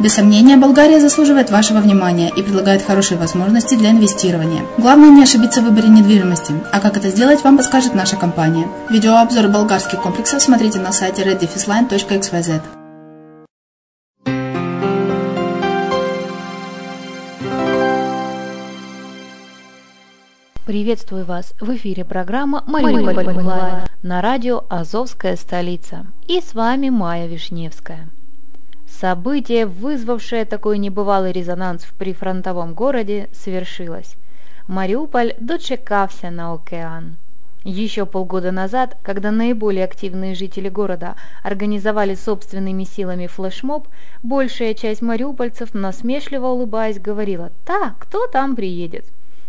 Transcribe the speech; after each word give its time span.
Без 0.00 0.14
сомнения, 0.14 0.56
Болгария 0.56 1.00
заслуживает 1.00 1.50
вашего 1.50 1.78
внимания 1.78 2.30
и 2.36 2.42
предлагает 2.42 2.82
хорошие 2.82 3.18
возможности 3.18 3.74
для 3.74 3.90
инвестирования. 3.90 4.62
Главное 4.78 5.10
не 5.10 5.22
ошибиться 5.22 5.60
в 5.60 5.64
выборе 5.64 5.88
недвижимости, 5.88 6.54
а 6.72 6.80
как 6.80 6.96
это 6.96 7.08
сделать, 7.08 7.44
вам 7.44 7.56
подскажет 7.56 7.94
наша 7.94 8.16
компания. 8.16 8.66
Видеообзор 8.90 9.48
болгарских 9.48 10.00
комплексов 10.02 10.42
смотрите 10.42 10.78
на 10.78 10.92
сайте 10.92 11.22
reddefisline.xyz. 11.22 12.62
Приветствую 20.64 21.24
вас! 21.24 21.54
В 21.60 21.74
эфире 21.74 22.04
программа 22.04 22.62
«Мариуполь 22.66 23.26
на 24.02 24.22
радио 24.22 24.64
«Азовская 24.70 25.36
столица». 25.36 26.06
И 26.28 26.40
с 26.40 26.54
вами 26.54 26.88
Майя 26.88 27.26
Вишневская. 27.26 28.08
Событие, 29.00 29.66
вызвавшее 29.66 30.44
такой 30.44 30.78
небывалый 30.78 31.32
резонанс 31.32 31.82
в 31.82 31.92
прифронтовом 31.94 32.74
городе, 32.74 33.28
свершилось. 33.32 34.16
Мариуполь 34.68 35.34
дочекався 35.40 36.30
на 36.30 36.54
океан. 36.54 37.16
Еще 37.64 38.06
полгода 38.06 38.52
назад, 38.52 38.96
когда 39.02 39.30
наиболее 39.30 39.84
активные 39.84 40.34
жители 40.34 40.68
города 40.68 41.16
организовали 41.42 42.14
собственными 42.14 42.84
силами 42.84 43.26
флешмоб, 43.26 43.88
большая 44.22 44.74
часть 44.74 45.00
мариупольцев, 45.00 45.74
насмешливо 45.74 46.48
улыбаясь, 46.48 47.00
говорила 47.00 47.50
«Так, 47.64 47.94
кто 47.98 48.26
там 48.26 48.54
приедет?». 48.54 49.06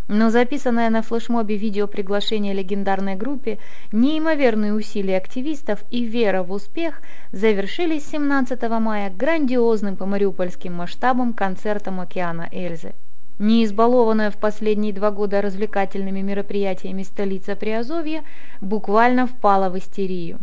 Но 0.07 0.29
записанное 0.29 0.89
на 0.89 1.01
флешмобе 1.01 1.55
видео 1.55 1.87
приглашение 1.87 2.53
легендарной 2.53 3.15
группе, 3.15 3.57
неимоверные 3.91 4.73
усилия 4.73 5.17
активистов 5.17 5.83
и 5.91 6.03
вера 6.03 6.43
в 6.43 6.51
успех 6.51 7.01
завершились 7.31 8.07
17 8.09 8.61
мая 8.79 9.09
грандиозным 9.09 9.95
по 9.95 10.05
мариупольским 10.05 10.73
масштабам 10.73 11.33
концертом 11.33 12.01
«Океана 12.01 12.49
Эльзы». 12.51 12.93
Не 13.39 13.65
избалованная 13.65 14.29
в 14.29 14.37
последние 14.37 14.93
два 14.93 15.09
года 15.09 15.41
развлекательными 15.41 16.21
мероприятиями 16.21 17.03
столица 17.03 17.55
Приазовья 17.55 18.23
буквально 18.61 19.25
впала 19.25 19.69
в 19.69 19.77
истерию. 19.77 20.39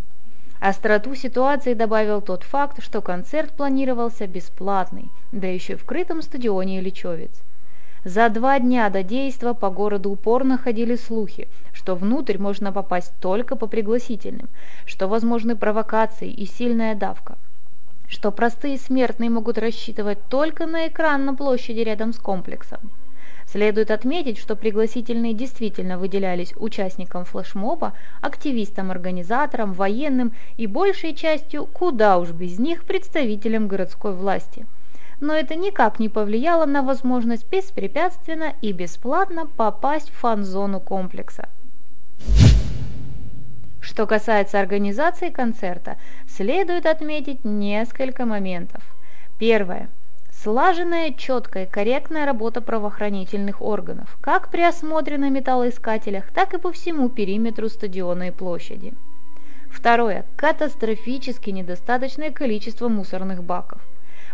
Остроту 0.58 1.14
ситуации 1.14 1.74
добавил 1.74 2.20
тот 2.20 2.42
факт, 2.42 2.82
что 2.82 3.00
концерт 3.00 3.52
планировался 3.52 4.26
бесплатный, 4.26 5.08
да 5.32 5.46
еще 5.46 5.76
в 5.76 5.84
крытом 5.84 6.20
стадионе 6.20 6.80
Ильичевец. 6.80 7.30
За 8.04 8.28
два 8.28 8.58
дня 8.58 8.88
до 8.90 9.02
действа 9.02 9.52
по 9.52 9.70
городу 9.70 10.10
упорно 10.10 10.58
ходили 10.58 10.96
слухи, 10.96 11.48
что 11.72 11.94
внутрь 11.94 12.38
можно 12.38 12.72
попасть 12.72 13.12
только 13.20 13.56
по 13.56 13.66
пригласительным, 13.66 14.48
что 14.86 15.06
возможны 15.06 15.56
провокации 15.56 16.30
и 16.30 16.46
сильная 16.46 16.94
давка– 16.94 17.36
что 18.10 18.32
простые 18.32 18.76
смертные 18.76 19.30
могут 19.30 19.56
рассчитывать 19.56 20.18
только 20.28 20.66
на 20.66 20.88
экран 20.88 21.24
на 21.24 21.34
площади 21.34 21.78
рядом 21.78 22.12
с 22.12 22.18
комплексом. 22.18 22.80
Следует 23.46 23.90
отметить, 23.90 24.36
что 24.36 24.56
пригласительные 24.56 25.32
действительно 25.32 25.96
выделялись 25.96 26.52
участникам 26.56 27.24
флешмоба, 27.24 27.94
активистам, 28.20 28.90
организаторам, 28.90 29.72
военным 29.72 30.32
и 30.56 30.66
большей 30.66 31.14
частью, 31.14 31.66
куда 31.66 32.18
уж 32.18 32.30
без 32.30 32.58
них, 32.58 32.84
представителям 32.84 33.68
городской 33.68 34.12
власти. 34.12 34.66
Но 35.20 35.34
это 35.34 35.54
никак 35.54 36.00
не 36.00 36.08
повлияло 36.08 36.64
на 36.64 36.82
возможность 36.82 37.48
беспрепятственно 37.50 38.54
и 38.62 38.72
бесплатно 38.72 39.46
попасть 39.46 40.10
в 40.10 40.14
фан-зону 40.14 40.80
комплекса. 40.80 41.48
Что 43.80 44.06
касается 44.06 44.60
организации 44.60 45.30
концерта, 45.30 45.96
следует 46.26 46.86
отметить 46.86 47.44
несколько 47.44 48.24
моментов. 48.24 48.82
Первое. 49.38 49.88
Слаженная, 50.32 51.12
четкая, 51.12 51.66
корректная 51.66 52.24
работа 52.24 52.62
правоохранительных 52.62 53.60
органов, 53.60 54.16
как 54.22 54.50
при 54.50 54.62
осмотре 54.62 55.18
на 55.18 55.28
металлоискателях, 55.28 56.30
так 56.32 56.54
и 56.54 56.58
по 56.58 56.72
всему 56.72 57.10
периметру 57.10 57.68
стадиона 57.68 58.28
и 58.28 58.30
площади. 58.30 58.94
Второе. 59.70 60.24
Катастрофически 60.36 61.50
недостаточное 61.50 62.30
количество 62.30 62.88
мусорных 62.88 63.44
баков. 63.44 63.82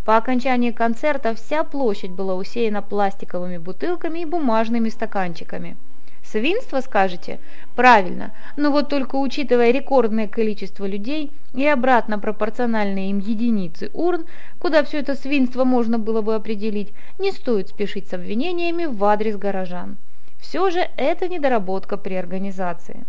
По 0.06 0.16
окончании 0.16 0.70
концерта 0.70 1.34
вся 1.34 1.62
площадь 1.64 2.12
была 2.12 2.34
усеяна 2.36 2.80
пластиковыми 2.80 3.58
бутылками 3.58 4.20
и 4.20 4.24
бумажными 4.24 4.88
стаканчиками– 4.88 5.76
Свинство, 6.26 6.80
скажете? 6.80 7.38
Правильно, 7.76 8.32
но 8.56 8.72
вот 8.72 8.88
только 8.88 9.14
учитывая 9.14 9.70
рекордное 9.70 10.26
количество 10.26 10.84
людей 10.84 11.30
и 11.54 11.64
обратно 11.64 12.18
пропорциональные 12.18 13.10
им 13.10 13.20
единицы 13.20 13.90
урн, 13.94 14.26
куда 14.58 14.82
все 14.82 14.98
это 14.98 15.14
свинство 15.14 15.64
можно 15.64 15.98
было 16.00 16.22
бы 16.22 16.34
определить, 16.34 16.92
не 17.20 17.30
стоит 17.30 17.68
спешить 17.68 18.08
с 18.08 18.14
обвинениями 18.14 18.86
в 18.86 19.04
адрес 19.04 19.36
горожан. 19.36 19.96
Все 20.40 20.68
же 20.70 20.88
это 20.96 21.28
недоработка 21.28 21.96
при 21.96 22.14
организации. 22.14 23.04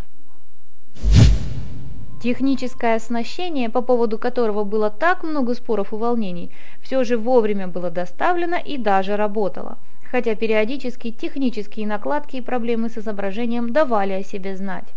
Техническое 2.21 2.95
оснащение, 2.95 3.69
по 3.69 3.81
поводу 3.81 4.17
которого 4.17 4.63
было 4.63 4.89
так 4.89 5.23
много 5.23 5.53
споров 5.53 5.93
и 5.93 5.95
волнений, 5.95 6.51
все 6.81 7.03
же 7.03 7.17
вовремя 7.17 7.67
было 7.67 7.89
доставлено 7.89 8.57
и 8.57 8.77
даже 8.77 9.15
работало– 9.15 9.77
хотя 10.11 10.35
периодически 10.35 11.11
технические 11.11 11.87
накладки 11.87 12.37
и 12.37 12.41
проблемы 12.41 12.89
с 12.89 12.97
изображением 12.97 13.73
давали 13.73 14.13
о 14.13 14.23
себе 14.23 14.55
знать. 14.55 14.87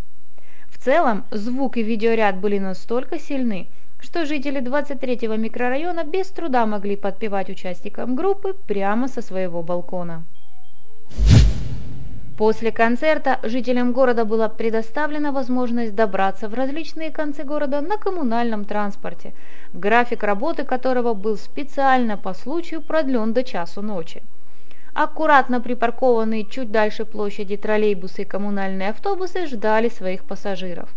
В 0.68 0.78
целом, 0.78 1.24
звук 1.30 1.76
и 1.76 1.82
видеоряд 1.82 2.36
были 2.38 2.58
настолько 2.58 3.18
сильны, 3.18 3.66
что 3.98 4.24
жители 4.24 4.60
23-го 4.62 5.36
микрорайона 5.36 6.04
без 6.04 6.28
труда 6.28 6.64
могли 6.64 6.96
подпевать 6.96 7.50
участникам 7.50 8.16
группы 8.16 8.54
прямо 8.66 9.08
со 9.08 9.20
своего 9.20 9.62
балкона. 9.62 10.24
После 12.40 12.72
концерта 12.72 13.38
жителям 13.42 13.92
города 13.92 14.24
была 14.24 14.48
предоставлена 14.48 15.30
возможность 15.30 15.94
добраться 15.94 16.48
в 16.48 16.54
различные 16.54 17.10
концы 17.10 17.44
города 17.44 17.82
на 17.82 17.98
коммунальном 17.98 18.64
транспорте, 18.64 19.34
график 19.74 20.22
работы 20.22 20.64
которого 20.64 21.12
был 21.12 21.36
специально 21.36 22.16
по 22.16 22.32
случаю 22.32 22.80
продлен 22.80 23.34
до 23.34 23.44
часу 23.44 23.82
ночи. 23.82 24.22
Аккуратно 24.94 25.60
припаркованные 25.60 26.46
чуть 26.46 26.72
дальше 26.72 27.04
площади 27.04 27.58
троллейбусы 27.58 28.22
и 28.22 28.24
коммунальные 28.24 28.88
автобусы 28.88 29.46
ждали 29.46 29.90
своих 29.90 30.24
пассажиров. 30.24 30.88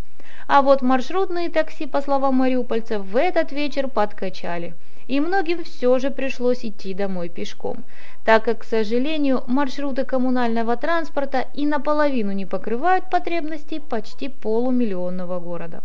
А 0.47 0.61
вот 0.61 0.81
маршрутные 0.81 1.49
такси, 1.49 1.87
по 1.87 1.99
словам 1.99 2.35
мариупольцев, 2.35 3.01
в 3.01 3.17
этот 3.17 3.51
вечер 3.51 3.89
подкачали. 3.89 4.75
И 5.07 5.19
многим 5.19 5.63
все 5.63 5.99
же 5.99 6.11
пришлось 6.11 6.63
идти 6.63 6.93
домой 6.93 7.29
пешком, 7.29 7.83
так 8.25 8.45
как, 8.45 8.59
к 8.59 8.63
сожалению, 8.63 9.43
маршруты 9.47 10.05
коммунального 10.05 10.77
транспорта 10.77 11.47
и 11.53 11.65
наполовину 11.65 12.31
не 12.31 12.45
покрывают 12.45 13.09
потребностей 13.09 13.79
почти 13.79 14.29
полумиллионного 14.29 15.39
города. 15.39 15.83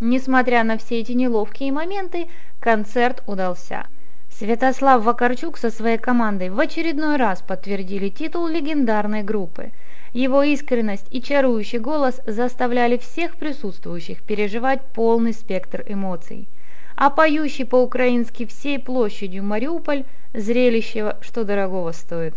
Несмотря 0.00 0.64
на 0.64 0.78
все 0.78 1.00
эти 1.00 1.12
неловкие 1.12 1.72
моменты, 1.72 2.28
концерт 2.60 3.22
удался– 3.26 3.86
Святослав 4.30 5.02
Вакарчук 5.02 5.58
со 5.58 5.70
своей 5.70 5.98
командой 5.98 6.50
в 6.50 6.60
очередной 6.60 7.16
раз 7.16 7.42
подтвердили 7.42 8.08
титул 8.08 8.46
легендарной 8.46 9.24
группы. 9.24 9.72
Его 10.12 10.42
искренность 10.44 11.06
и 11.10 11.20
чарующий 11.20 11.80
голос 11.80 12.20
заставляли 12.24 12.98
всех 12.98 13.36
присутствующих 13.36 14.22
переживать 14.22 14.80
полный 14.94 15.32
спектр 15.32 15.82
эмоций 15.88 16.48
А 16.97 17.09
поющий 17.09 17.65
по-украински 17.65 18.45
всей 18.45 18.79
площадью 18.79 19.43
Мариуполь – 19.43 20.33
зрелище, 20.33 21.15
что 21.21 21.43
дорогого 21.43 21.91
стоит. 21.91 22.33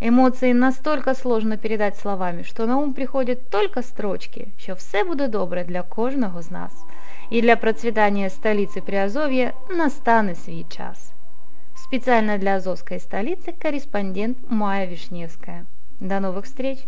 Эмоции 0.00 0.52
настолько 0.52 1.14
сложно 1.14 1.56
передать 1.56 1.96
словами, 1.96 2.42
что 2.42 2.66
на 2.66 2.76
ум 2.76 2.92
приходят 2.92 3.50
только 3.50 3.82
строчки, 3.82 4.48
що 4.58 4.74
все 4.74 5.04
буде 5.04 5.28
добре 5.28 5.64
для 5.64 5.82
кожного 5.82 6.42
з 6.42 6.50
нас. 6.50 6.72
І 7.30 7.42
для 7.42 7.56
процвітання 7.56 8.30
столиці 8.30 8.80
Приазов'я 8.80 9.52
настане 9.70 10.34
свій 10.34 10.64
час. 10.68 11.12
Специально 11.74 12.38
для 12.38 12.56
Азовской 12.56 12.98
столицы 12.98 13.52
корреспондент 13.52 14.38
Майя 14.48 14.86
Вишневская. 14.86 15.66
До 16.00 16.20
новых 16.20 16.44
встреч! 16.44 16.78